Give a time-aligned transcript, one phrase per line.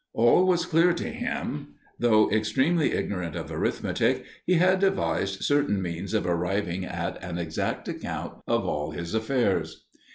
[0.15, 6.15] All was clear to him; though extremely ignorant of arithmetic, he had devised certain means
[6.15, 9.85] of arriving at an exact account of all his affairs.